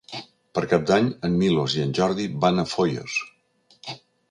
[0.57, 3.21] Per Cap d'Any en Milos i en Jordi van a Foios.